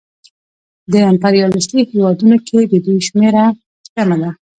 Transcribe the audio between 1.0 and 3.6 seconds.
امپریالیستي هېوادونو کې د دوی شمېره